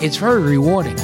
[0.00, 0.96] It's very rewarding.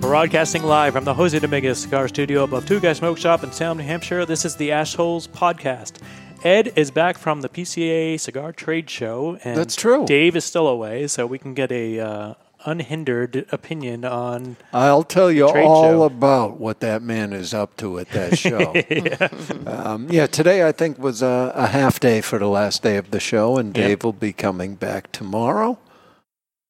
[0.00, 3.78] Broadcasting live from the Jose Dominguez Cigar Studio above Two Guys Smoke Shop in Salem,
[3.78, 4.26] New Hampshire.
[4.26, 6.02] This is the Ashholes Podcast.
[6.42, 10.04] Ed is back from the PCA Cigar Trade Show, and That's true.
[10.04, 14.56] Dave is still away, so we can get a uh, unhindered opinion on.
[14.72, 16.02] I'll tell you Trade all show.
[16.02, 18.72] about what that man is up to at that show.
[18.90, 19.70] yeah.
[19.70, 23.12] Um, yeah, today I think was a, a half day for the last day of
[23.12, 23.86] the show, and Yep.
[23.86, 25.78] Dave will be coming back tomorrow.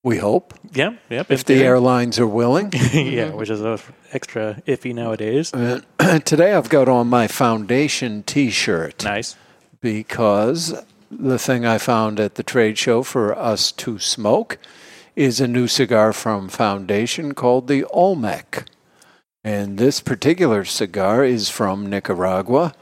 [0.03, 1.31] We hope, Yeah, yep.
[1.31, 2.73] if the airlines are willing.
[2.93, 3.77] yeah, which is uh,
[4.13, 5.53] extra iffy nowadays.
[5.53, 5.85] And
[6.25, 9.37] today I've got on my foundation T-shirt Nice.
[9.83, 14.57] because the thing I found at the trade show for us to smoke
[15.17, 18.65] is a new cigar from Foundation called the Olmec.
[19.45, 22.73] And this particular cigar is from Nicaragua,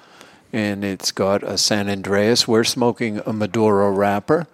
[0.52, 2.46] and it's got a San Andreas.
[2.46, 4.46] We're smoking a Maduro wrapper.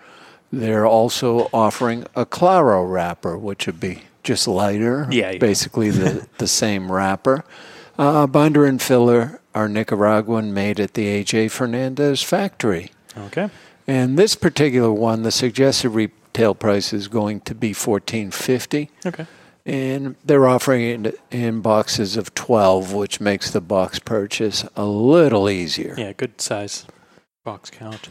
[0.60, 5.38] They're also offering a Claro wrapper, which would be just lighter, Yeah, yeah.
[5.38, 7.44] basically the, the same wrapper.
[7.98, 12.90] Uh, binder and filler are Nicaraguan, made at the AJ Fernandez factory.
[13.16, 13.50] Okay.
[13.86, 19.26] And this particular one, the suggested retail price is going to be fourteen fifty, Okay.
[19.66, 25.48] and they're offering it in boxes of twelve, which makes the box purchase a little
[25.50, 25.94] easier.
[25.98, 26.86] Yeah, good size
[27.44, 28.08] box count.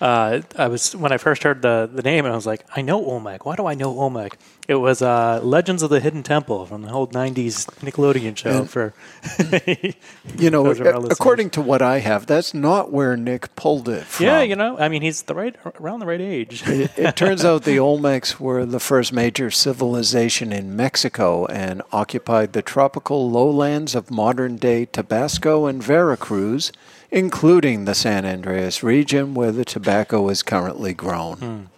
[0.00, 2.82] Uh, I was when I first heard the the name, and I was like, I
[2.82, 3.44] know Olmec.
[3.46, 4.38] Why do I know Olmec?
[4.68, 8.50] It was uh, Legends of the Hidden Temple from the old '90s Nickelodeon show.
[8.60, 8.94] And- for
[10.38, 11.18] You know, Those are our a- listeners.
[11.18, 14.26] according to what I have, that's not where Nick pulled it from.
[14.26, 16.62] yeah, you know, I mean, he's the right around the right age.
[16.66, 22.52] it, it turns out the Olmecs were the first major civilization in Mexico and occupied
[22.52, 26.72] the tropical lowlands of modern day Tabasco and Veracruz,
[27.12, 31.68] including the San Andreas region where the tobacco is currently grown.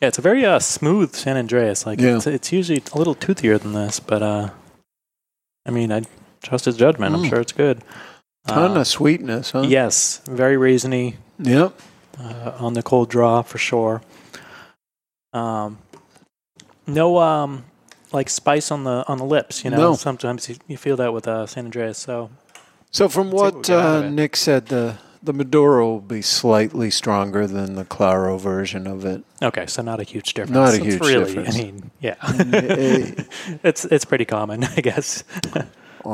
[0.00, 1.84] yeah, it's a very uh, smooth San Andreas.
[1.84, 2.16] Like Yeah.
[2.16, 4.50] it's, it's usually a little toothier than this, but uh,
[5.66, 6.02] I mean, I
[6.42, 7.14] trust his judgment.
[7.14, 7.28] I'm Mm.
[7.28, 7.82] sure it's good.
[8.46, 9.62] Ton Uh, of sweetness, huh?
[9.62, 11.16] yes, very raisiny.
[11.38, 11.72] Yep.
[12.20, 14.00] uh, on the cold draw for sure.
[15.32, 15.78] Um,
[16.86, 17.64] no, um,
[18.12, 19.64] like spice on the on the lips.
[19.64, 19.94] You know, No.
[19.94, 21.98] sometimes you, you feel that with uh, San Andreas.
[21.98, 22.30] So
[22.92, 24.08] So from what what uh.
[24.10, 29.22] Nick said, the the Maduro will be slightly stronger than the Claro version of it.
[29.40, 30.52] okay, so not a huge difference.
[30.52, 31.54] Not a It's huge really, difference.
[31.56, 32.16] I mean, yeah,
[33.64, 35.24] it's it's pretty common, I guess.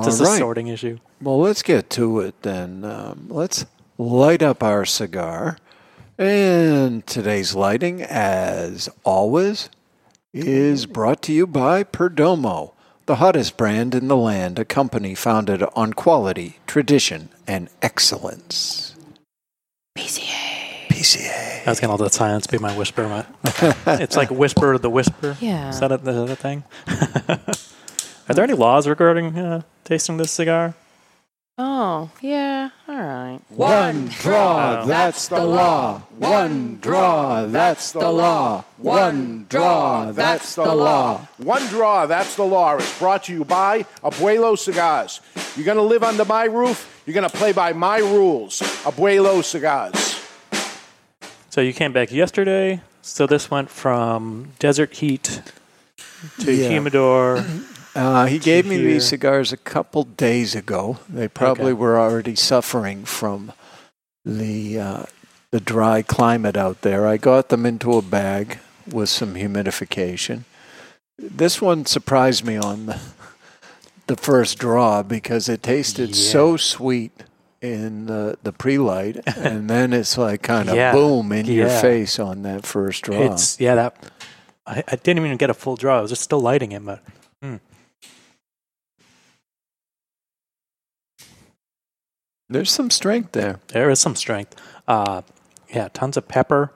[0.05, 0.35] Just right.
[0.35, 0.99] a sorting issue.
[1.23, 2.85] Well, let's get to it then.
[2.85, 3.65] Um, let's
[3.97, 5.57] light up our cigar.
[6.19, 9.71] And today's lighting, as always,
[10.35, 12.73] is brought to you by Perdomo,
[13.09, 18.95] the hottest brand in the land, a company founded on quality, tradition, and excellence.
[19.97, 20.87] PCA.
[20.91, 21.67] PCA.
[21.67, 23.09] I was gonna let that silence be my whisper.
[23.09, 23.25] My,
[24.03, 25.39] it's like whisper of the whisper.
[25.41, 25.71] Yeah.
[25.71, 26.65] Is that a, is that a thing?
[28.29, 30.75] Are there any laws regarding uh, tasting this cigar?
[31.61, 32.71] Oh, yeah.
[32.87, 33.41] All right.
[33.49, 34.87] One draw, Oh.
[34.87, 36.03] that's the law.
[36.17, 38.63] One draw, that's the law.
[38.77, 41.27] One draw, that's the law.
[41.39, 42.77] One draw, that's the law.
[42.77, 45.21] It's brought to you by Abuelo Cigars.
[45.57, 48.61] You're going to live under my roof, you're going to play by my rules.
[48.85, 50.15] Abuelo Cigars.
[51.51, 52.83] So you came back yesterday.
[53.03, 55.43] So this went from desert heat
[56.41, 56.69] to Yeah.
[56.69, 57.45] humidor.
[57.99, 60.99] Uh, he gave me hear- these cigars a couple days ago.
[61.09, 61.81] They probably Okay.
[61.81, 63.53] were already suffering from
[64.25, 65.03] the uh,
[65.51, 67.07] the dry climate out there.
[67.07, 68.59] I got them into a bag
[68.91, 70.45] with some humidification.
[71.19, 73.01] This one surprised me on the,
[74.07, 77.25] the first draw because it tasted so sweet
[77.61, 80.93] in the, the pre-light and then it's like kind of Yeah.
[80.93, 83.33] boom in your face on that first draw.
[83.33, 83.97] It's yeah that
[84.67, 85.99] I, I didn't even get a full draw.
[85.99, 87.03] I was just still lighting it, but
[92.49, 93.61] There's some strength there.
[93.69, 94.55] there is some strength.
[94.87, 95.23] Uh,
[95.73, 96.73] yeah, tons of pepper.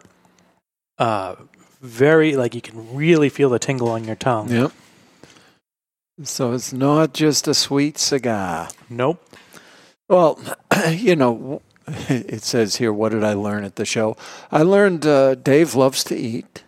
[0.98, 1.36] Uh,
[1.80, 4.48] very like you can really feel the tingle on your tongue.
[4.50, 4.72] Yep.
[6.24, 8.68] So it's not just a sweet cigar.
[8.90, 9.24] Nope.
[10.08, 10.38] Well,
[10.90, 11.62] you know,
[12.08, 14.16] it says here, what did I learn at the show?
[14.50, 16.62] I learned uh, Dave loves to eat.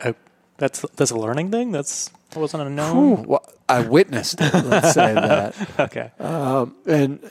[0.00, 0.12] Uh,
[0.58, 1.72] That's that's a learning thing.
[1.72, 3.24] That's that wasn't a known.
[3.24, 4.54] well, I witnessed it.
[4.54, 5.54] Let's say that.
[5.78, 6.10] Okay.
[6.18, 7.30] Um, and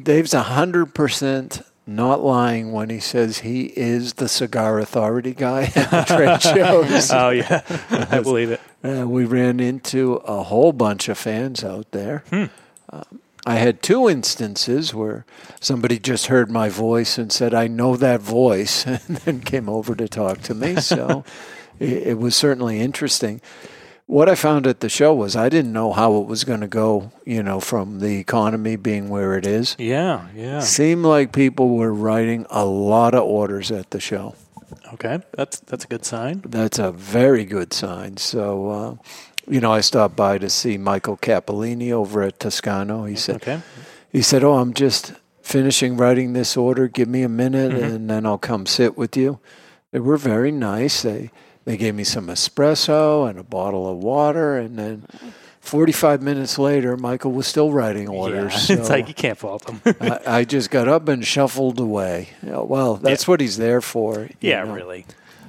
[0.00, 5.90] Dave's hundred percent not lying when he says he is the cigar authority guy at
[5.90, 6.42] the trade
[6.88, 7.10] shows.
[7.10, 8.60] Oh yeah, I believe it.
[8.82, 12.24] Uh, we ran into a whole bunch of fans out there.
[12.30, 12.44] Hmm.
[12.90, 15.26] Um, I had two instances where
[15.60, 19.94] somebody just heard my voice and said, I know that voice, and then came over
[19.94, 20.76] to talk to me.
[20.76, 21.24] So
[21.80, 23.40] it, it was certainly interesting.
[24.12, 26.68] What I found at the show was I didn't know how it was going to
[26.68, 29.74] go, you know, from the economy being where it is.
[29.78, 30.60] Yeah, yeah.
[30.60, 34.34] Seemed like people were writing a lot of orders at the show.
[34.92, 36.42] Okay, that's that's a good sign.
[36.44, 38.18] That's a very good sign.
[38.18, 38.94] So, uh,
[39.48, 43.06] you know, I stopped by to see Michael Capolini over at Toscano.
[43.06, 43.62] He said, Okay.
[44.12, 46.86] he said, "Oh, I'm just finishing writing this order.
[46.86, 49.40] Give me a minute, and then I'll come sit with you."
[49.92, 51.02] They were very nice.
[51.02, 51.30] They
[51.64, 55.06] they gave me some espresso and a bottle of water, and then
[55.60, 58.68] 45 minutes later, Michael was still writing orders.
[58.68, 59.80] Yeah, it's so like you can't fault them.
[60.00, 62.30] I, I just got up and shuffled away.
[62.42, 64.28] Yeah, well, that's what he's there for.
[64.40, 64.74] yeah, know.
[64.74, 65.06] really.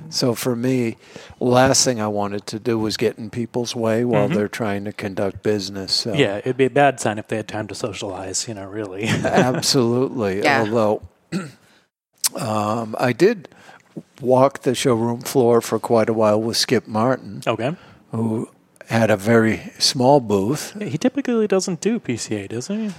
[0.09, 0.97] So for me,
[1.39, 4.93] last thing I wanted to do was get in people's way while they're trying to
[4.93, 5.91] conduct business.
[5.91, 6.19] So Mm-hmm.
[6.19, 8.47] Yeah, it'd be a bad sign if they had time to socialize.
[8.47, 9.05] You know, really.
[9.07, 10.43] absolutely.
[10.43, 10.59] Yeah.
[10.59, 11.01] Although
[12.35, 13.49] um, I did
[14.21, 17.75] walk the showroom floor for quite a while with Skip Martin, okay.
[18.11, 18.49] who
[18.87, 20.73] had a very small booth.
[20.81, 22.91] He typically doesn't do PCA, does he?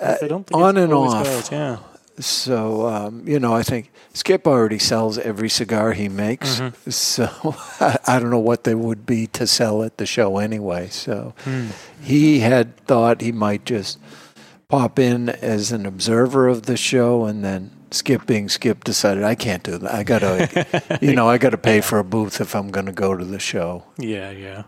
[0.00, 1.24] I don't think Uh, on and off.
[1.24, 1.78] goes, Yeah.
[2.18, 6.60] So um, you know, I think Skip already sells every cigar he makes.
[6.60, 6.90] Mm-hmm.
[6.90, 7.28] So
[8.06, 10.88] I, don't know what they would be to sell at the show anyway.
[10.88, 11.68] So Hmm.
[12.02, 13.98] he had thought he might just
[14.68, 19.34] pop in as an observer of the show, and then Skip being Skip decided I
[19.34, 19.92] can't do that.
[19.92, 23.16] I gotta, you know, I gotta pay for a booth if I'm going to go
[23.16, 23.84] to the show.
[23.98, 24.64] Yeah, yeah.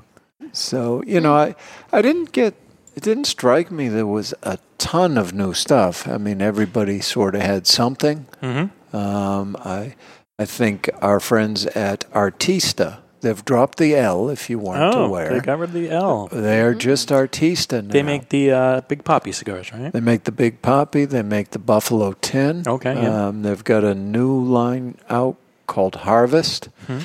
[0.52, 1.54] So you know, I
[1.92, 2.54] I didn't get.
[2.94, 6.06] It didn't strike me there was a ton of new stuff.
[6.06, 8.26] I mean, everybody sort of had something.
[8.42, 8.94] Mm-hmm.
[8.94, 9.94] Um, I
[10.38, 15.30] I think our friends at Artista they've dropped the L if you weren't Oh, aware.
[15.32, 16.28] they got rid of the L.
[16.30, 17.92] They're just Artista now.
[17.92, 19.92] They make the uh, big poppy cigars, right?
[19.92, 21.04] They make the Big Poppy.
[21.06, 22.64] They make the Buffalo 10.
[22.66, 23.28] Okay, yeah.
[23.28, 25.36] Um, they've got a new line out
[25.66, 26.98] called Harvest, Hmm.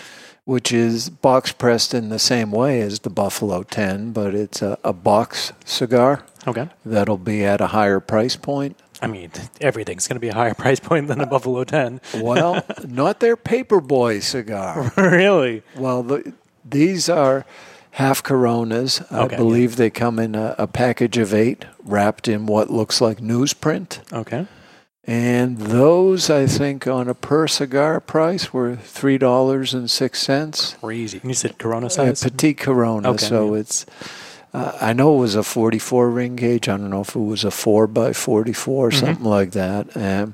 [0.46, 4.78] which is box pressed in the same way as the Buffalo 10, but it's a,
[4.84, 6.70] a box cigar Okay.
[6.86, 8.78] that'll be at a higher price point.
[9.02, 12.02] I mean, everything's going to be a higher price point than a Buffalo 10.
[12.16, 14.92] Well, not their Paperboy cigar.
[14.98, 15.64] really?
[15.76, 16.34] Well, the,
[16.66, 17.46] these are
[17.92, 19.02] half Coronas.
[19.12, 23.02] I Okay, believe they come in a, a package of eight, wrapped in what looks
[23.02, 24.00] like newsprint.
[24.14, 24.48] Okay.
[25.10, 30.76] And those, I think, on a per cigar price were three dollars and six cents.
[30.82, 31.22] Crazy.
[31.24, 32.24] You said Corona A size?
[32.24, 33.62] petite Corona, Okay, so yeah.
[33.62, 33.86] it's.
[34.58, 36.68] Uh, I know it was a 44 ring gauge.
[36.68, 39.06] I don't know if it was a four by 44 or Mm-hmm.
[39.06, 39.96] something like that.
[39.96, 40.34] Um,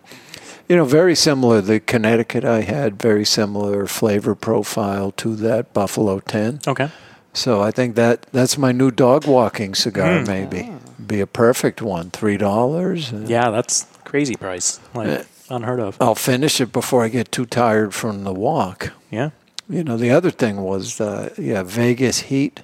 [0.69, 1.59] you know, very similar.
[1.61, 6.59] The Connecticut I had very similar flavor profile to that Buffalo 10.
[6.67, 6.89] okay.
[7.35, 10.19] So I think that that's my new dog walking cigar.
[10.19, 10.27] Hmm.
[10.27, 10.71] Maybe
[11.05, 12.11] be a perfect one.
[12.11, 13.11] Three dollars.
[13.11, 14.79] Yeah, that's crazy price.
[14.93, 15.97] Like, Uh, unheard of.
[15.99, 18.91] I'll finish it before I get too tired from the walk.
[19.11, 19.31] Yeah.
[19.67, 22.61] You know, the other thing was, uh, yeah, Vegas heat.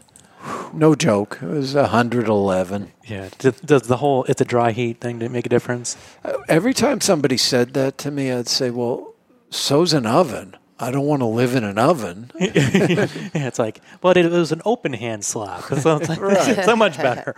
[0.73, 1.39] No joke.
[1.41, 2.91] It was 111.
[3.05, 3.29] Yeah.
[3.39, 5.97] Does, the whole it's a dry heat thing make a difference?
[6.23, 9.13] Uh, Every time somebody said that to me, I'd say, well,
[9.49, 10.55] so's an oven.
[10.81, 12.31] I don't want to live in an oven.
[12.39, 15.63] yeah, it's like, but it was an open hand slap.
[15.63, 16.19] So it's like,
[16.65, 17.35] so much better.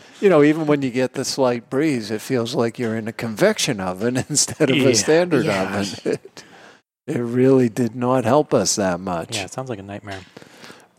[0.20, 3.12] You know, even when you get the slight breeze, it feels like you're in a
[3.12, 4.88] convection oven instead of Yeah.
[4.88, 5.78] a standard Yeah.
[5.80, 6.12] oven.
[6.12, 6.44] It,
[7.06, 9.36] it really did not help us that much.
[9.36, 10.20] yeah, it sounds like a nightmare.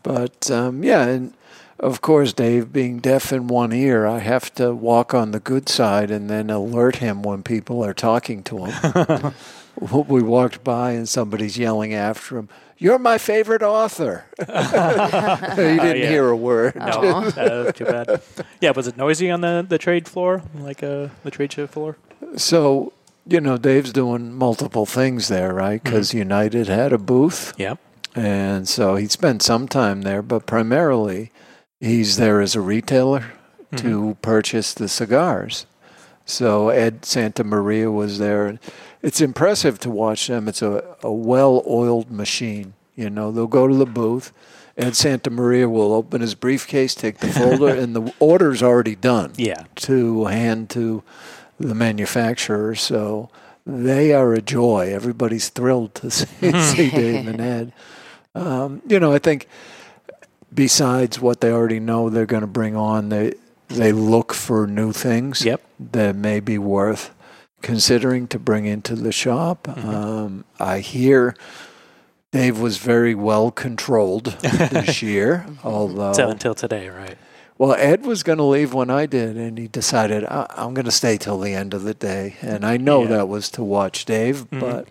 [0.02, 1.34] But um, yeah, and
[1.80, 5.68] of course, Dave being deaf in one ear, I have to walk on the good
[5.68, 9.34] side and then alert him when people are talking to him.
[10.08, 14.26] we walked by and somebody's yelling after him, You're my favorite author.
[14.38, 16.08] he didn't yeah.
[16.08, 16.74] hear a word.
[16.74, 18.22] No, was too bad.
[18.60, 21.96] Yeah, was it noisy on the, the trade floor, like uh, the trade show floor?
[22.36, 22.92] So,
[23.26, 25.82] you know, Dave's doing multiple things there, right?
[25.82, 27.54] Because United had a booth.
[27.56, 27.78] Yep.
[28.14, 31.30] And so he spent some time there, but primarily
[31.80, 33.32] he's there as a retailer
[33.76, 34.12] to mm-hmm.
[34.22, 35.66] purchase the cigars.
[36.24, 38.58] So Ed Santa Maria was there.
[39.02, 40.48] It's impressive to watch them.
[40.48, 42.74] It's a, a well oiled machine.
[42.96, 44.32] You know, they'll go to the booth.
[44.76, 49.32] Ed Santa Maria will open his briefcase, take the folder, and the order's already done
[49.36, 49.64] Yeah.
[49.76, 51.02] to hand to
[51.58, 52.74] the manufacturer.
[52.74, 53.30] So
[53.68, 54.92] they are a joy.
[54.92, 57.72] Everybody's thrilled to see, see Dave and Ed.
[58.34, 59.46] Um, you know, I think
[60.52, 63.34] besides what they already know they're going to bring on, they
[63.68, 65.60] they look for new things Yep.
[65.92, 67.14] that may be worth
[67.60, 69.64] considering to bring into the shop.
[69.64, 69.88] Mm-hmm.
[69.88, 71.36] Um, I hear
[72.32, 77.18] Dave was very well controlled this year, although So until today, right?
[77.58, 80.84] Well, Ed was going to leave when I did, and he decided I- I'm going
[80.84, 82.36] to stay till the end of the day.
[82.40, 83.08] And I know Yeah.
[83.08, 84.60] that was to watch Dave, Mhm.
[84.60, 84.88] but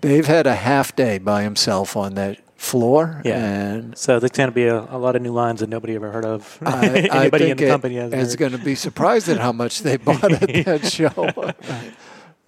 [0.00, 3.36] Dave had a half day by himself on that floor, Yeah.
[3.44, 6.10] and So there's going to be a, a lot of new lines that nobody ever
[6.10, 6.58] heard of.
[6.64, 6.70] I,
[7.12, 9.82] I Anybody think in the company has Ed's going to be surprised at how much
[9.82, 11.32] they bought at that show.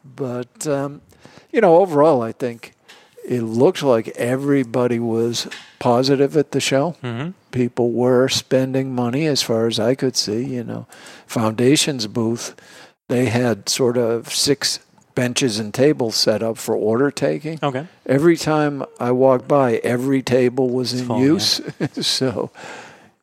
[0.05, 1.03] but um,
[1.53, 2.73] you know, overall, I think
[3.29, 6.95] it looked like everybody was positive at the show.
[7.03, 7.35] Mhm.
[7.51, 10.45] People were spending money, as far as I could see.
[10.45, 10.87] You know,
[11.27, 12.55] Foundation's booth,
[13.09, 14.79] they had sort of six
[15.15, 17.59] benches and tables set up for order taking.
[17.63, 17.87] Okay.
[18.07, 21.25] Every time I walked by, every table was in full, yeah.
[21.25, 21.61] use.
[22.01, 22.51] so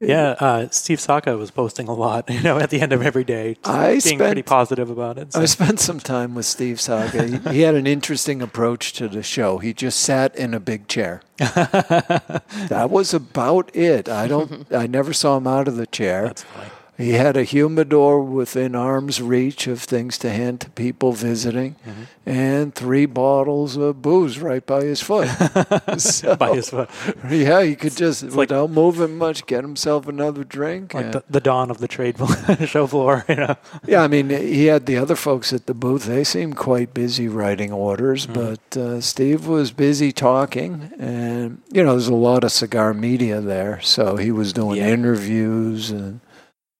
[0.04, 3.24] Yeah, uh, Steve Saka was posting a lot, you know, at the end of every
[3.24, 5.34] day, I being spent- pretty positive about it.
[5.34, 5.42] So.
[5.42, 7.28] I spent some time with Steve Saka.
[7.28, 9.58] He, he had an interesting approach to the show.
[9.58, 11.22] He just sat in a big chair.
[11.38, 14.08] that was about it.
[14.10, 14.68] I don't.
[14.74, 16.28] I never saw him out of the chair.
[16.28, 16.70] That's funny.
[16.96, 22.04] He had a humidor within arm's reach of things to hand to people visiting, Mm-hmm.
[22.30, 25.28] and three bottles of booze right by his foot.
[25.98, 26.90] So, By his foot.
[27.30, 30.94] yeah, he could just, like- without moving much, get himself another drink.
[30.94, 32.16] Like and- the, the dawn of the trade
[32.68, 33.56] show floor, you know.
[33.88, 36.06] Yeah, I mean, he had the other folks at the booth.
[36.06, 40.92] They seemed quite busy writing orders, but uh, Steve was busy talking.
[41.00, 43.82] And, you know, there's a lot of cigar media there.
[43.82, 44.90] So he was doing Yeah.
[44.90, 46.20] interviews, and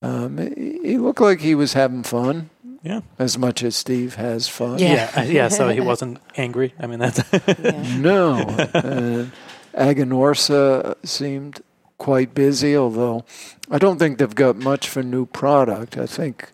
[0.04, 2.50] um, he he looked like he was having fun
[2.84, 3.02] Yeah.
[3.18, 4.78] as much as Steve has fun.
[4.80, 4.94] Yeah.
[5.16, 5.22] Yeah.
[5.22, 5.48] uh, yeah.
[5.48, 6.74] So he wasn't angry.
[6.80, 7.20] I mean, that's.
[7.98, 8.38] No.
[8.74, 9.32] and
[9.98, 11.62] Aganorsa seemed
[11.98, 13.24] quite busy, although
[13.72, 15.98] I don't think they've got much for new product.
[15.98, 16.52] I think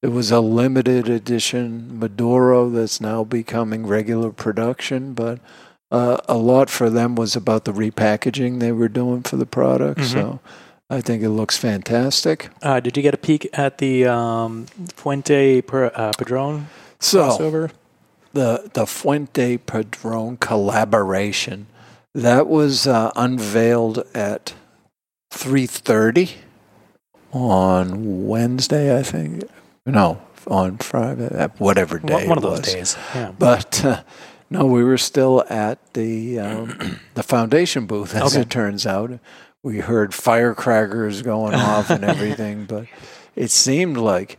[0.00, 5.38] there was a limited edition Maduro that's now becoming regular production, but
[5.90, 10.00] uh, a lot for them was about the repackaging they were doing for the product.
[10.00, 10.12] Mhm.
[10.12, 10.40] So
[10.88, 12.48] I think it looks fantastic.
[12.62, 16.68] Uh, did you get a peek at the um, Fuente per, uh, Padron
[17.00, 17.70] So crossover?
[18.32, 21.66] the the Fuente Padron collaboration
[22.14, 24.54] that was uh, unveiled at
[25.32, 26.32] three thirty
[27.32, 29.42] on Wednesday, I think.
[29.84, 32.14] No, on Friday, whatever day.
[32.14, 32.96] One, one of those days.
[33.14, 33.32] Yeah.
[33.36, 34.02] But uh,
[34.50, 38.42] no, we were still at the um, the foundation booth, as Okay.
[38.42, 39.18] it turns out.
[39.66, 42.86] We heard firecrackers going off and everything, but
[43.34, 44.38] it seemed like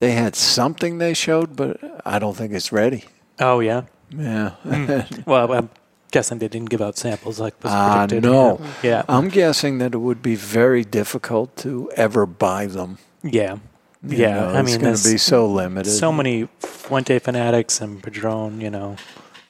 [0.00, 1.76] they had something they showed, but
[2.06, 3.04] I don't think it's ready.
[3.38, 3.82] Oh yeah.
[4.10, 4.52] Yeah.
[5.26, 5.68] Well, I'm
[6.10, 8.22] guessing they didn't give out samples like was Ah, predicted.
[8.32, 8.58] no.
[8.82, 9.02] Yeah.
[9.06, 12.96] I'm guessing that it would be very difficult to ever buy them.
[13.22, 13.58] Yeah.
[14.02, 15.90] You Yeah, know, I mean, it's going to be so limited.
[15.90, 18.96] So many Fuente fanatics and Padron, you know,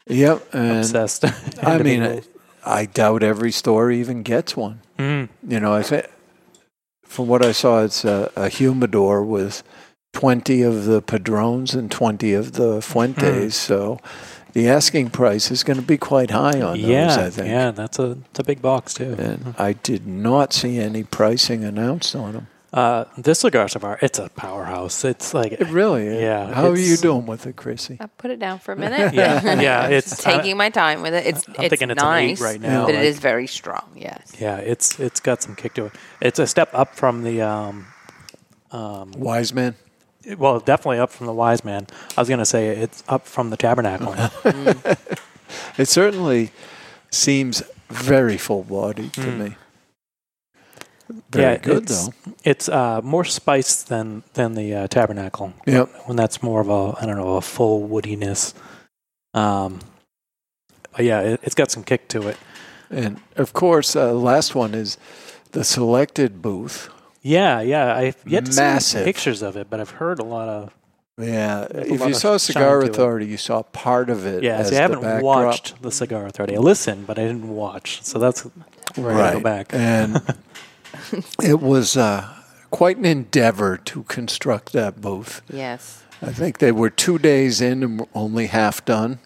[0.09, 0.55] Yep.
[0.55, 1.25] And obsessed.
[1.63, 2.23] I mean,
[2.69, 4.81] I, doubt every store even gets one.
[4.99, 5.29] Mm.
[5.47, 6.07] You know, I think
[7.05, 9.63] from what I saw, it's a, a humidor with
[10.13, 13.55] 20 of the Padrones and 20 of the Fuentes.
[13.55, 13.99] So
[14.53, 17.49] the asking price is going to be quite high on those, yeah, I think.
[17.49, 19.15] yeah, that's a it's a big box too.
[19.19, 22.47] And I did not see any pricing announced on them.
[22.71, 25.03] Uh, this cigar so far, it's a powerhouse.
[25.05, 26.21] It's like It really is.
[26.21, 27.97] Yeah, How are you doing with it, Chrissy?
[27.99, 29.15] I put it down for a minute.
[29.15, 31.27] Yeah, yeah, it's- taking my time with it.
[31.27, 33.47] It's I'm it's thinking it's an eight nice, right now, but it like- is very
[33.47, 33.89] strong.
[33.97, 34.33] Yes.
[34.39, 35.93] yeah, it's it's got some kick to it.
[36.21, 37.87] It's a step up from the um,
[38.71, 39.75] um, Wise man?
[40.37, 41.87] well, definitely up from the Wise Man.
[42.19, 44.15] I was gonna say it's up from the Tabernacle.
[45.79, 46.51] It certainly
[47.11, 49.39] seems very full bodied to Mm.
[49.39, 49.57] me.
[51.31, 52.13] Very yeah, good, it's, though.
[52.45, 55.53] It's uh, more spiced than than the uh, Tabernacle.
[55.67, 55.89] Yep.
[56.07, 58.55] when that's more of a I don't know a full woodiness.
[59.35, 59.81] Um,
[60.93, 62.37] but yeah, it, it's got some kick to it.
[62.91, 64.99] And of course, uh, last one is
[65.53, 66.91] the selected booth.
[67.23, 67.95] Yeah, yeah.
[67.95, 69.01] I've yet to Massive.
[69.01, 70.75] see pictures of it, but I've heard a lot of.
[71.21, 72.81] Yeah, if you saw Cigar.
[72.83, 74.45] Authority, you saw part of it.
[74.45, 76.55] Yeah, see, I haven't watched the Cigar Authority.
[76.55, 78.03] I listened, but I didn't watch.
[78.05, 78.43] So that's
[78.95, 79.75] where I Right, go back.
[79.75, 80.23] and
[81.43, 82.35] it was uh,
[82.71, 85.43] quite an endeavor to construct that booth.
[85.51, 86.03] Yes.
[86.21, 89.21] I think they were two days in and were only half done.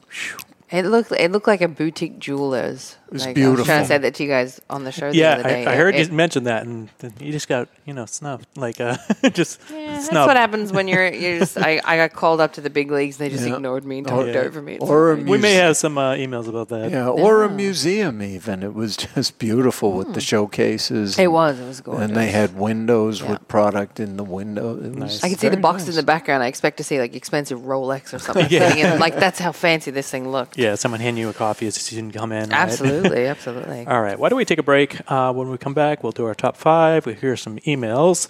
[0.71, 3.99] It looked it looked like a boutique jeweler's was Like, I was trying to say
[3.99, 5.67] that to you guys on the show the Yeah, other day.
[5.67, 8.47] I, I heard It- you mention that, and then you just got you know snubbed,
[8.57, 8.97] like uh,
[9.33, 11.59] just Yeah, that's what happens when you're you're just.
[11.59, 13.21] I, I got called up to the big leagues.
[13.21, 13.55] and They just Yeah.
[13.57, 14.75] ignored me and Or- talked over me.
[14.75, 16.91] It's or a like- we may have some uh, emails about that.
[16.91, 18.63] Yeah, or a museum even.
[18.63, 21.19] It was just beautiful with the showcases.
[21.19, 21.59] it was.
[21.61, 22.05] It was gorgeous.
[22.09, 23.31] And they had windows Yeah.
[23.33, 24.77] with product in the window.
[24.77, 25.25] It was Nice.
[25.25, 26.43] I could see the very box in the background.
[26.43, 28.47] I expect to see like expensive Rolex or something.
[28.51, 28.69] Yeah.
[28.69, 30.59] sitting in- like that's how fancy this thing looked.
[30.59, 32.51] Yeah, someone hand you a coffee as you didn't come in.
[32.51, 32.59] right?
[33.05, 33.87] Absolutely, absolutely.
[33.87, 34.19] All right.
[34.19, 35.01] Why don't we take a break?
[35.11, 37.07] Uh, when we come back, we'll do our top five.
[37.07, 38.29] We'll hear some emails,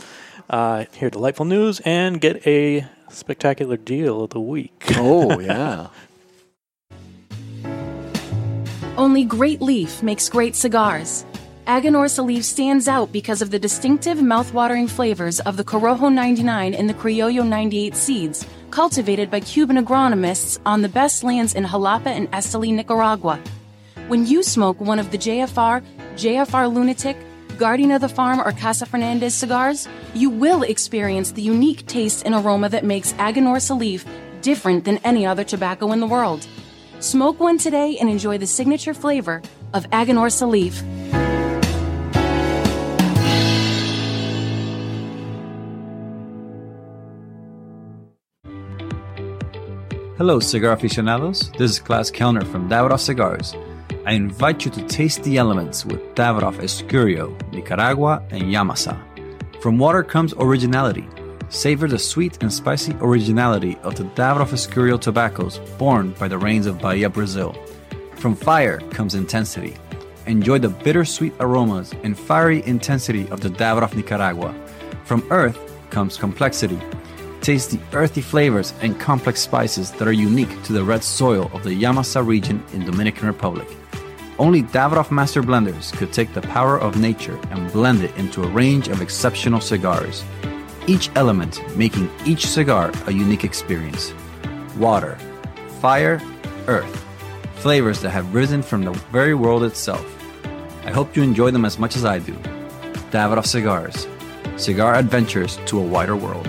[0.49, 4.73] uh, hear delightful news, and get a spectacular deal of the week.
[4.97, 5.88] Oh, yeah.
[8.97, 11.25] Only Great Leaf makes great cigars.
[11.67, 16.91] Aganorsa Leaf stands out because of the distinctive mouthwatering flavors of the Corojo 99 and
[16.91, 22.31] the Criollo 98 seeds, cultivated by Cuban agronomists on the best lands in Jalapa and
[22.33, 23.41] Esteli, Nicaragua.
[24.09, 25.82] When you smoke one of the JFR,
[26.16, 27.16] JFR Lunatic,
[27.56, 32.35] Guardian of the Farm, or Casa Fernandez cigars, you will experience the unique taste and
[32.35, 34.04] aroma that makes Aganorsa Leaf
[34.40, 36.47] different than any other tobacco in the world.
[36.99, 39.40] Smoke one today and enjoy the signature flavor
[39.73, 40.82] of Aganorsa Leaf.
[50.18, 51.50] Hello, cigar aficionados.
[51.52, 53.54] This is Klaus Kelner from Davidoff Cigars.
[54.04, 59.00] I invite you to taste the elements with Davidoff Escurio, Nicaragua, and Yamasa.
[59.61, 61.06] From water comes originality.
[61.50, 66.66] Savor the sweet and spicy originality of the Davidoff Escurio tobaccos born by the rains
[66.66, 67.54] of Bahia, Brazil.
[68.16, 69.76] From fire comes intensity.
[70.26, 74.52] Enjoy the bittersweet aromas and fiery intensity of the Davidoff Nicaragua.
[75.04, 75.56] From earth
[75.90, 76.80] comes complexity.
[77.40, 81.62] Taste the earthy flavors and complex spices that are unique to the red soil of
[81.62, 83.68] the Yamasa region in Dominican Republic.
[84.39, 88.49] Only Davidoff Master Blenders could take the power of nature and blend it into a
[88.49, 90.25] range of exceptional cigars.
[90.87, 94.12] Each element making each cigar a unique experience.
[94.79, 95.19] Water,
[95.81, 96.21] fire,
[96.67, 97.05] earth.
[97.57, 100.05] Flavors that have risen from the very world itself.
[100.85, 102.33] I hope you enjoy them as much as I do.
[103.12, 104.09] Davidoff Cigars.
[104.57, 106.49] Cigar adventures to a wider world.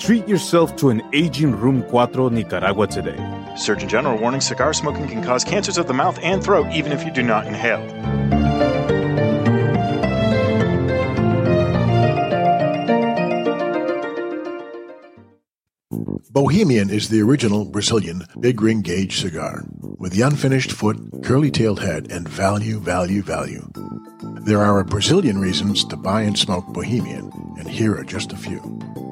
[0.00, 3.18] Treat yourself to an aging Room 4 Nicaragua today.
[3.54, 7.04] Surgeon General warning cigar smoking can cause cancers of the mouth and throat even if
[7.04, 7.86] you do not inhale.
[16.30, 19.64] Bohemian is the original Brazilian big ring gauge cigar
[19.98, 23.68] with the unfinished foot, curly tailed head, and value, value, value.
[24.46, 28.36] There are a Brazilian reasons to buy and smoke Bohemian, and here are just a
[28.36, 28.79] few.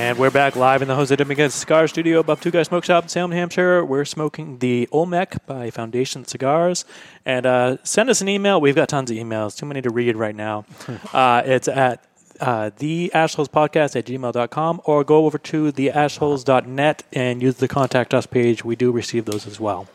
[0.00, 3.02] And we're back live in the Jose Dominguez Cigar Studio above Two Guys Smoke Shop
[3.04, 3.84] in Salem, Hampshire.
[3.84, 6.86] We're smoking the Olmec by Foundation Cigars.
[7.26, 8.62] And uh, send us an email.
[8.62, 10.64] We've got tons of emails, too many to read right now.
[11.12, 12.02] uh, it's at
[12.40, 17.68] uh, the ashholes podcast at gmail.com or go over to the ashholes.net and use the
[17.68, 18.64] contact us page.
[18.64, 19.86] We do receive those as well.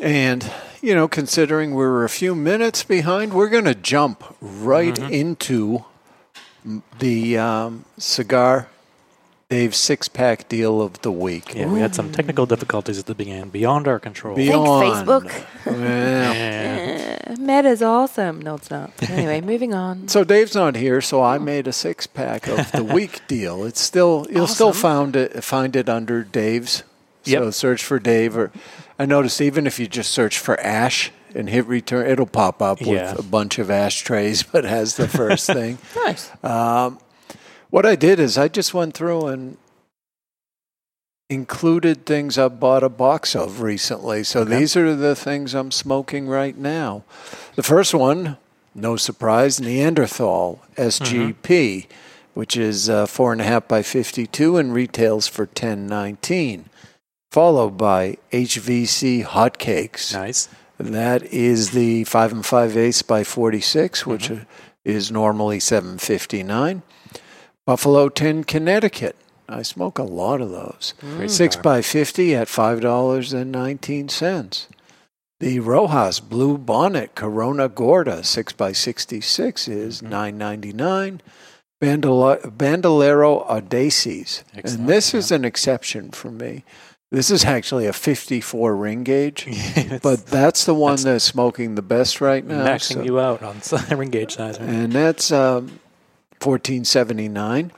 [0.00, 0.48] And,
[0.80, 5.12] you know, considering we're a few minutes behind, we're going to jump right Mm-hmm.
[5.12, 5.84] into
[6.98, 8.68] the um, cigar
[9.48, 11.54] Dave six pack deal of the week.
[11.54, 14.34] Yeah, we had some technical difficulties at the beginning, beyond our control.
[14.34, 15.06] Beyond.
[15.06, 15.44] Facebook.
[15.64, 18.40] Well, Eh, Meta's awesome.
[18.42, 18.90] No, it's not.
[19.08, 20.08] Anyway, moving on.
[20.08, 23.64] So Dave's not here, so I made a six pack of the week deal.
[23.64, 24.80] It's still you'll still Awesome.
[24.82, 26.82] found it find it under Dave's.
[27.22, 27.54] So Yep.
[27.54, 28.50] search for Dave or
[28.98, 32.80] I noticed even if you just search for Ash and hit return, it'll pop up
[32.80, 33.12] Yeah.
[33.12, 35.78] with a bunch of ashtrays, but has the first thing.
[35.96, 36.30] Nice.
[36.44, 36.98] Um,
[37.70, 39.56] what I did is I just went through and
[41.28, 44.22] included things I bought a box of recently.
[44.22, 47.02] So these are the things I'm smoking right now.
[47.56, 48.36] The first one,
[48.74, 51.86] no surprise, Neanderthal SGP,
[52.34, 56.66] which is uh, four and a half by fifty-two and retails for ten nineteen.
[57.32, 60.14] Followed by HVC Hotcakes.
[60.14, 60.48] Nice.
[60.78, 64.10] That is the five and five eighths by forty six, mm-hmm.
[64.10, 64.30] which
[64.84, 66.82] is normally seven fifty nine.
[67.66, 69.16] Buffalo 10, Connecticut.
[69.48, 70.94] I smoke a lot of those.
[71.02, 71.28] Mm.
[71.28, 74.68] Six by fifty at five dollars and nineteen cents.
[75.40, 80.10] The Rojas Blue Bonnet Corona Gorda six by sixty six is mm-hmm.
[80.10, 81.20] nine ninety nine.
[81.82, 86.64] Bandolo- Bandolero Audaces, Excellent, and this is an exception for me.
[87.16, 89.48] This is actually a 54 ring gauge,
[90.02, 92.62] but that's the one that's, smoking the best right now.
[92.62, 93.62] maxing so- you out on
[93.98, 94.60] ring gauge size.
[94.60, 94.68] right?
[94.68, 95.80] and that's um,
[96.42, 97.72] 1479.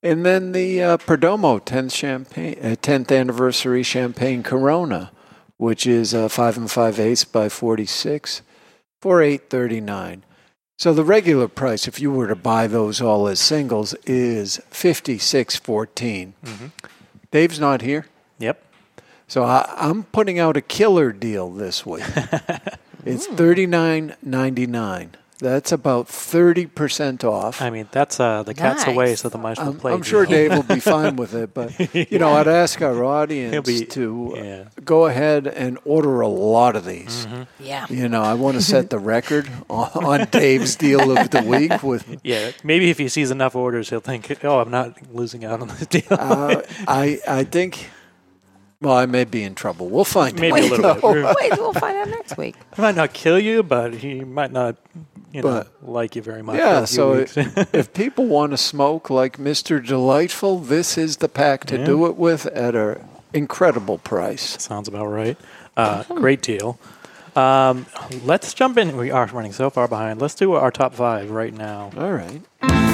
[0.00, 5.10] And then the uh, Perdomo 10th champagne, uh, 10th anniversary champagne Corona,
[5.56, 8.42] which is uh, five and five eighths by 46,
[9.00, 10.24] for 839.
[10.78, 16.34] So the regular price, if you were to buy those all as singles, is 5614.
[17.32, 18.06] Dave's not here.
[19.34, 19.34] Yep.
[19.34, 22.04] So I, I'm putting out a killer deal this week.
[23.04, 25.16] it's thirty nine ninety nine.
[25.40, 27.60] That's about thirty percent off.
[27.60, 29.92] I mean, that's uh, the cat's away, so the mice will play.
[29.92, 33.66] I'm sure Dave will be fine with it, but you know, I'd ask our audience
[33.66, 34.64] be- to uh, yeah.
[34.84, 37.26] go ahead and order a lot of these.
[37.58, 37.86] Yeah.
[37.90, 41.82] You know, I want to set the record on, on Dave's deal of the week
[41.82, 45.60] with Yeah, maybe if he sees enough orders, he'll think, "Oh, I'm not losing out
[45.60, 47.90] on this deal." uh, I I think
[48.84, 49.88] well, I may be in trouble.
[49.88, 51.02] We'll find Maybe a out.
[51.02, 51.36] little bit.
[51.40, 52.54] Wait, we'll find out next week.
[52.76, 54.76] He might not kill you, but he might not,
[55.32, 55.48] you know,
[55.82, 56.56] But- like you very much.
[56.56, 57.36] for Yeah, few so weeks.
[57.72, 59.84] if people want to smoke like Mr.
[59.84, 61.84] Delightful, this is the pack to Yeah.
[61.86, 63.00] do it with at an
[63.32, 64.62] incredible price.
[64.62, 65.36] Sounds about right.
[65.76, 66.78] Uh, great deal.
[67.34, 67.86] Um,
[68.24, 68.96] let's jump in.
[68.96, 70.20] We are running so far behind.
[70.20, 71.90] Let's do our top five right now.
[71.98, 72.93] All right.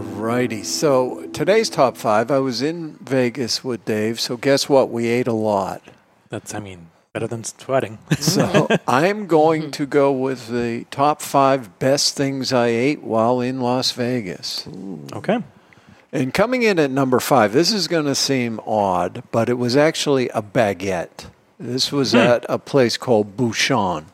[0.00, 0.62] Righty.
[0.62, 4.18] So today's top five, I was in Vegas with Dave.
[4.18, 4.90] So guess what?
[4.90, 5.82] We ate a lot.
[6.28, 7.98] That's, I mean, better than sweating.
[8.18, 13.60] So I'm going to go with the top five best things I ate while in
[13.60, 14.66] Las Vegas.
[15.12, 15.42] okay.
[16.12, 19.76] And coming in at number five, this is going to seem odd, but it was
[19.76, 21.26] actually a baguette.
[21.58, 24.06] This was at a place called Bouchon.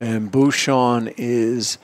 [0.00, 1.78] And Bouchon is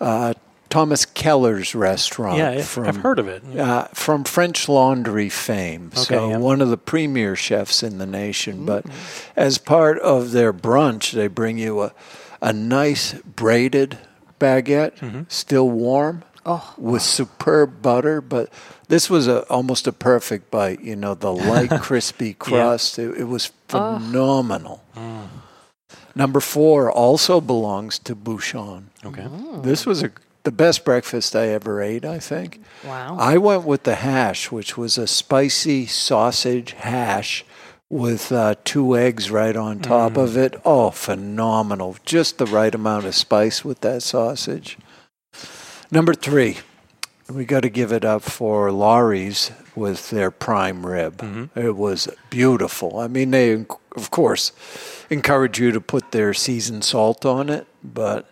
[0.00, 0.34] uh,
[0.74, 2.36] Thomas Keller's restaurant.
[2.38, 3.44] Yeah, I've- I've heard of it.
[3.56, 5.92] Uh, from French Laundry fame.
[5.92, 6.36] Okay, so yeah.
[6.38, 8.66] one of the premier chefs in the nation.
[8.66, 8.84] But
[9.36, 11.92] as part of their brunch, they bring you a,
[12.42, 13.98] a nice braided
[14.40, 15.22] baguette, Mm-hmm.
[15.28, 16.24] still warm,
[16.76, 18.20] with superb butter.
[18.20, 18.48] But
[18.88, 20.80] this was a, almost a perfect bite.
[20.80, 22.98] You know, the light, crispy crust.
[22.98, 24.82] It, it was phenomenal.
[24.96, 25.28] Mm.
[26.16, 28.90] Number four also belongs to Bouchon.
[29.04, 29.26] Okay.
[29.62, 30.10] This was a,
[30.44, 32.60] the best breakfast I ever ate, I think.
[32.84, 33.16] Wow.
[33.18, 37.44] I went with the hash, which was a spicy sausage hash
[37.90, 40.60] with uh, two eggs right on top of it.
[40.64, 41.96] Oh, phenomenal.
[42.04, 44.78] Just the right amount of spice with that sausage.
[45.90, 46.58] Number three,
[47.28, 51.18] we got to give it up for Lawry's with their prime rib.
[51.18, 51.58] Mm-hmm.
[51.58, 52.98] It was beautiful.
[52.98, 53.52] I mean, they,
[53.96, 54.52] of course,
[55.08, 58.28] encourage you to put their seasoned salt on it, but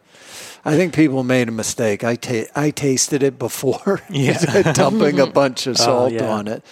[0.64, 2.05] I think people made a mistake.
[2.05, 4.72] I, ta- I tasted it before Yeah.
[4.72, 6.29] dumping a bunch of Oh, salt yeah.
[6.31, 6.62] on it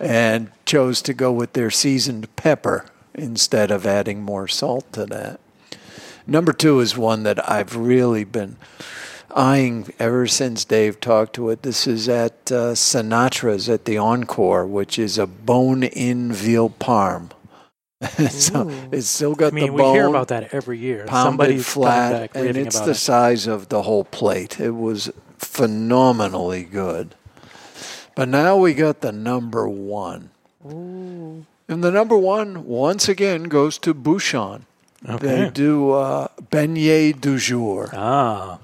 [0.00, 5.40] and chose to go with their seasoned pepper instead of adding more salt to that.
[6.26, 8.56] Number two is one that I've really been
[9.36, 11.62] eyeing ever since Dave talked to it.
[11.62, 17.30] This is at uh, Sinatra's at the Encore, which is a bone-in veal parm.
[18.30, 21.04] so it's still got I mean, the we hear about that every year.
[21.06, 22.96] Pounded Somebody's flat, back and it's about the it.
[22.96, 24.60] size of the whole plate.
[24.60, 27.14] It was phenomenally good.
[28.14, 30.30] But now we got the number one.
[30.64, 31.46] Ooh.
[31.68, 34.66] And the number one, once again, goes to Bouchon.
[35.02, 37.90] They do uh, beignet du jour.
[37.92, 38.58] Ah.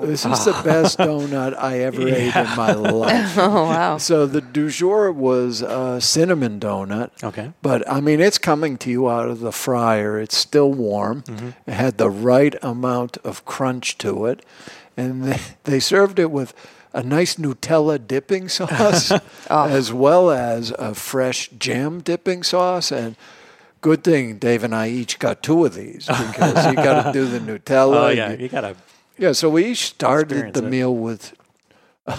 [0.00, 3.36] This is the best donut I ever ate in my life.
[3.38, 3.98] Oh, wow.
[3.98, 7.10] So the du jour was a cinnamon donut.
[7.22, 7.52] Okay.
[7.62, 10.18] But I mean, it's coming to you out of the fryer.
[10.20, 11.22] It's still warm.
[11.22, 11.54] Mhm.
[11.66, 14.44] It had the right amount of crunch to it.
[14.96, 16.52] And they, they served it with
[16.92, 19.12] a nice Nutella dipping sauce
[19.48, 22.90] as well as a fresh jam dipping sauce.
[22.92, 23.16] And
[23.80, 27.26] good thing Dave and I each got two of these because you got to do
[27.26, 27.96] the Nutella.
[27.96, 28.32] Oh, yeah.
[28.32, 28.76] You- You got to.
[29.20, 30.70] Yeah, so we started the it.
[30.70, 31.36] meal with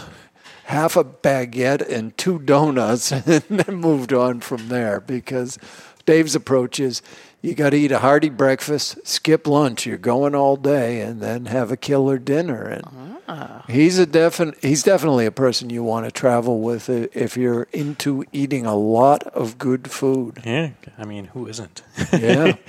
[0.65, 5.57] half a baguette and two donuts and then moved on from there because
[6.05, 7.01] Dave's approach is
[7.41, 11.47] you got to eat a hearty breakfast, skip lunch, you're going all day, and then
[11.47, 12.61] have a killer dinner.
[12.67, 13.65] And ah.
[13.67, 18.25] he's a defin- he's definitely a person you want to travel with if you're into
[18.31, 20.43] eating a lot of good food.
[20.45, 20.69] Yeah.
[20.99, 21.81] I mean, who isn't?
[22.13, 22.57] Yeah.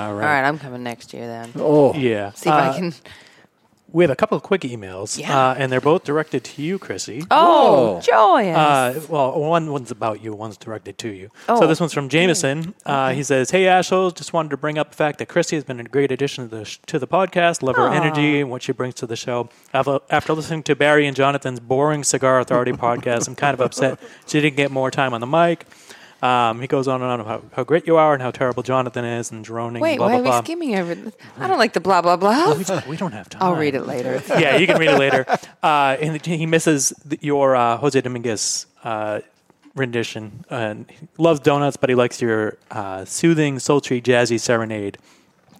[0.00, 0.24] All All right.
[0.42, 1.52] right, I'm coming next year then.
[1.56, 1.94] Oh.
[1.94, 2.32] Yeah.
[2.32, 2.94] See if I Uh, can.
[3.90, 5.34] We have a couple of quick emails, Yeah.
[5.48, 7.24] uh, and they're both directed to you, Chrissy.
[7.30, 8.54] Oh, joyous.
[8.54, 11.30] Uh, well, one one's about you, one's directed to you.
[11.48, 11.58] Oh.
[11.58, 12.74] So this one's from Jameson.
[12.84, 15.64] Uh, he says, "Hey Ashles, just wanted to bring up the fact that Christy has
[15.64, 17.62] been a great addition to the sh- to the podcast.
[17.62, 19.48] Love her energy and what she brings to the show.
[19.72, 23.98] After, after listening to Barry and Jonathan's boring Cigar Authority podcast, I'm kind of upset
[24.26, 25.64] she didn't get more time on the mic."
[26.20, 28.62] Um, he goes on and on about how, how great you are and how terrible
[28.62, 29.80] Jonathan is and droning.
[29.80, 30.42] Wait, blah why blah are we blah.
[30.42, 30.94] skimming over?
[30.94, 32.54] th- I don't like the blah blah blah.
[32.54, 33.42] we, don't, we don't have time.
[33.42, 34.20] I'll read it later.
[34.30, 35.24] yeah, you can read it later.
[35.62, 39.20] Uh, and he misses th- your uh, Jose Dominguez uh,
[39.76, 40.44] rendition.
[40.50, 44.98] And he loves donuts, but he likes your uh, soothing, sultry, jazzy serenade.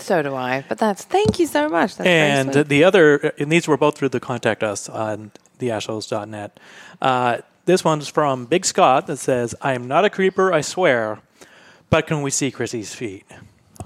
[0.01, 0.65] So do I.
[0.69, 1.97] But that's thank you so much.
[1.97, 2.69] That's and very sweet.
[2.69, 6.61] the other, and these were both through the contact us on theashholes.net.
[7.01, 7.39] Uh,
[7.69, 11.19] this one's from Big Scott that says, I am not a creeper, I swear,
[11.91, 13.27] but can we see Chrissy's feet?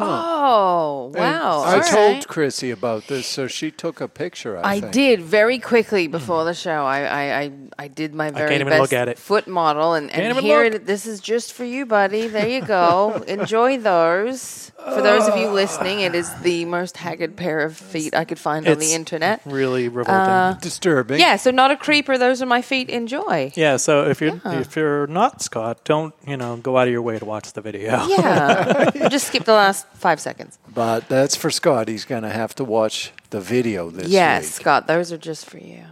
[0.09, 1.63] Oh And wow!
[1.63, 2.29] I All told right.
[2.29, 4.59] Chrissy about this, so she took a picture.
[4.59, 4.93] I, I think.
[4.93, 6.85] did very quickly before the show.
[6.85, 9.19] I, I, I, I did my very even best look at it.
[9.19, 10.75] foot model, and, and here look.
[10.75, 12.29] it, this is just for you, buddy.
[12.29, 13.23] There you go.
[13.29, 14.71] Enjoy those.
[14.77, 18.39] For those of you listening, it is the most haggard pair of feet I could
[18.39, 19.41] find on the internet.
[19.45, 20.13] Really revolting.
[20.23, 21.21] Uh, Disturbing.
[21.21, 22.19] yeah, so not a creeper.
[22.19, 22.89] Those are my feet.
[22.91, 23.53] Enjoy.
[23.55, 24.61] Yeah, so if you're Yeah.
[24.61, 27.61] if you're not Scott, don't you know go out of your way to watch the
[27.61, 28.05] video.
[28.09, 30.59] Yeah, just skip the last five seconds.
[30.75, 31.89] But that's for Scott.
[31.89, 34.13] He's going to have to watch the video this week.
[34.13, 34.53] yes, week.
[34.53, 35.85] Scott, those are just for you.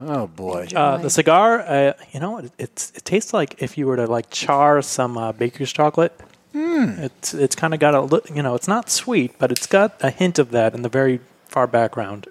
[0.00, 0.68] Oh boy.
[0.74, 4.06] Uh, the cigar, uh, you know, it, it's it tastes like if you were to
[4.06, 6.12] like char some uh, baker's chocolate.
[6.52, 6.90] Hmm.
[6.98, 9.96] It's it's kind of got a li- you know it's not sweet, but it's got
[10.00, 12.26] a hint of that in the very far background.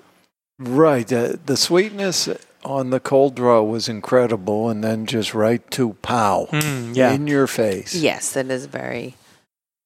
[0.59, 1.11] Right.
[1.11, 2.29] Uh, the sweetness
[2.63, 7.11] on the cold draw was incredible, and then just right to pow Mm, yeah.
[7.11, 7.95] in your face.
[7.95, 9.15] Yes, it is very,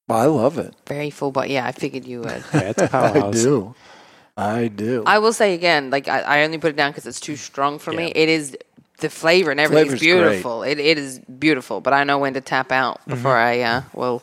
[0.10, 0.74] I love it.
[0.88, 1.32] very full.
[1.32, 2.44] But yeah, I figured you would.
[2.54, 3.34] Yeah, it's a I powerhouse.
[3.44, 3.76] do.
[4.38, 5.04] I do.
[5.06, 7.80] I will say again, like I, I only put it down because it's too strong
[7.80, 8.12] for me.
[8.16, 8.56] It is
[9.00, 10.32] the flavor and everything's Flavor's great.
[10.32, 10.64] beautiful.
[10.64, 14.22] It it is beautiful, but I know when to tap out before I uh, will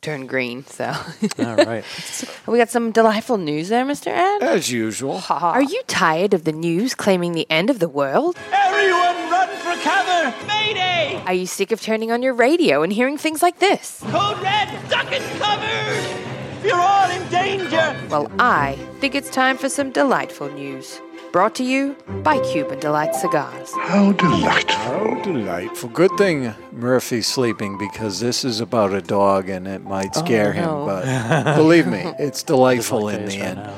[0.00, 0.64] turn green.
[0.66, 0.92] So
[1.40, 1.84] All right.
[2.46, 4.42] we got some delightful news there, Mister Ed.
[4.42, 5.20] As usual.
[5.28, 8.36] Are you tired of the news claiming the end of the world?
[8.52, 10.46] Everyone run for cover!
[10.46, 11.22] Mayday!
[11.26, 14.00] Are you sick of turning on your radio and hearing things like this?
[14.06, 16.66] Code red, duck and cover!
[16.66, 17.96] You're all in danger!
[18.08, 21.00] Well, I think it's time for some delightful news.
[21.32, 23.72] Brought to you by Cuban Delight Cigars.
[23.72, 24.76] How delightful.
[24.76, 25.88] How delightful.
[25.88, 30.52] Good thing Murphy's sleeping because this is about a dog and it might oh, scare
[30.52, 30.66] him.
[30.66, 30.84] no.
[30.84, 33.60] But believe me, it's delightful like in the end.
[33.60, 33.74] now.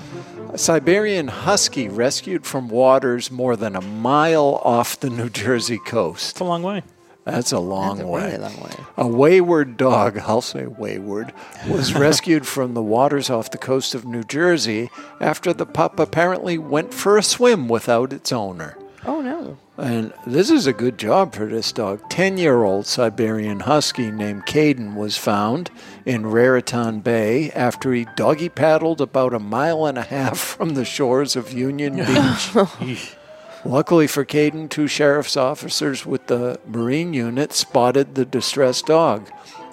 [0.55, 6.31] A Siberian husky rescued from waters more than a mile off the New Jersey coast.
[6.31, 6.85] It's a long way.
[7.25, 8.23] That's a long That's a way.
[8.27, 8.71] really long way.
[8.97, 11.33] A wayward dog, I'll say wayward,
[11.69, 14.91] was rescued from the waters off the coast of New Jersey
[15.21, 18.79] after the pup apparently went for a swim without its owner.
[19.05, 19.59] Oh no.
[19.77, 22.09] And this is a good job for this dog.
[22.09, 25.71] 10 year old Siberian Husky named Caden was found
[26.07, 30.85] in Raritan Bay after he doggy paddled about a mile and a half from the
[30.85, 31.97] shores of Union
[32.81, 33.17] Beach.
[33.65, 39.29] Luckily for Caden, two sheriff's officers with the Marine unit spotted the distressed dog.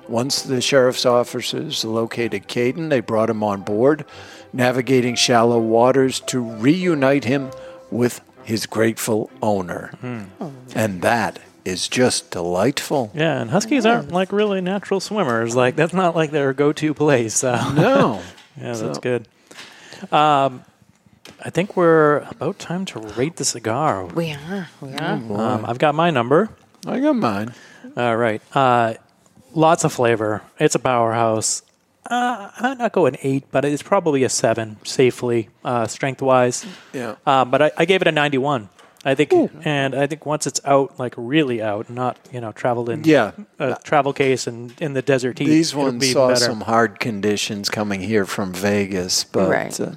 [0.08, 4.06] Once the sheriff's officers located Caden, they brought him on board,
[4.52, 7.52] navigating shallow waters to reunite him
[7.92, 9.92] with his grateful owner.
[10.76, 13.12] And that is just delightful.
[13.14, 15.56] Yeah, and huskies aren't like really natural swimmers.
[15.56, 17.36] Like that's not like their go-to place.
[17.36, 17.54] So.
[17.74, 18.22] No.
[18.60, 19.28] yeah, that's good.
[20.12, 20.64] Um,
[21.44, 24.06] I think we're about time to rate the cigar.
[24.06, 24.70] We are.
[24.80, 25.14] We are.
[25.14, 26.50] Um, I've got my number.
[26.88, 27.54] I got mine.
[27.96, 28.42] All right.
[28.56, 28.96] Uh,
[29.54, 30.42] lots of flavor.
[30.60, 31.62] It's a powerhouse.
[32.10, 36.66] Uh, I'm not going eight, but it's probably a seven, safely, uh, strength wise.
[36.94, 37.16] Yeah.
[37.26, 38.70] Uh, but I, I gave it a 91.
[39.04, 39.34] I think,
[39.66, 43.32] and I think once it's out, like really out, not you know traveled in Yeah.
[43.58, 45.48] a travel case and in the desert heat.
[45.48, 46.40] These ones be saw better.
[46.46, 49.80] some hard conditions coming here from Vegas, but Right.
[49.80, 49.94] uh,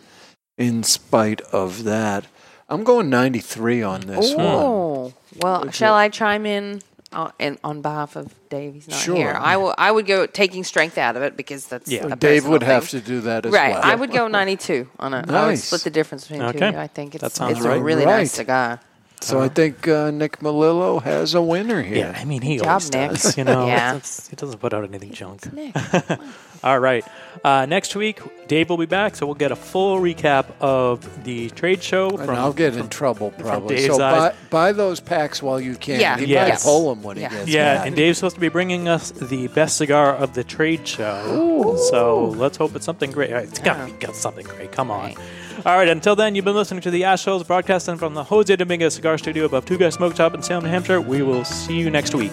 [0.56, 2.24] in spite of that,
[2.70, 4.46] I'm going 93 on this one.
[4.46, 5.12] Oh,
[5.42, 6.80] well, shall I chime in
[7.14, 8.74] uh, in, on behalf of Dave?
[8.74, 9.16] He's not Sure.
[9.16, 9.32] here.
[9.38, 9.74] I will.
[9.78, 12.06] I would go taking strength out of it because that's Yeah.
[12.06, 13.72] a Dave personal would have to do that as right.
[13.72, 13.80] well.
[13.82, 13.92] Right.
[13.92, 15.16] I would go 92 on it.
[15.16, 15.64] I would Nice.
[15.64, 16.72] split the difference between Okay.
[16.72, 16.78] two.
[16.78, 17.78] I think it's, it's right.
[17.78, 18.18] a really Right.
[18.18, 18.80] nice cigar.
[19.20, 21.96] So I think uh, Nick Melillo has a winner here.
[21.96, 23.22] Yeah, I mean he Good always job, Nick.
[23.22, 23.38] does.
[23.38, 23.98] You know, Yeah.
[24.28, 25.50] He doesn't put out anything junk.
[25.52, 25.74] Nick.
[26.64, 27.04] All right.
[27.44, 31.50] Uh, next week, Dave will be back, so we'll get a full recap of the
[31.50, 32.08] trade show.
[32.08, 33.86] And from, I'll get in trouble probably.
[33.86, 36.00] So buy, buy those packs while you can.
[36.00, 36.16] Yeah.
[36.18, 36.64] He Yes.
[36.64, 37.28] might pull them when Yeah.
[37.28, 37.86] he gets Yeah, back.
[37.88, 41.76] and Dave's supposed to be bringing us the best cigar of the trade show.
[41.90, 43.30] So let's hope it's something great.
[43.30, 44.72] It's got to be got something great.
[44.72, 45.00] Come on.
[45.00, 45.18] Right.
[45.66, 48.54] All right, until then, you've been listening to the Ash Holes broadcasting from the Jose
[48.56, 51.00] Dominguez Cigar Studio above Two Guys Smoke Shop in Salem, New Hampshire.
[51.00, 52.32] We will see you next week.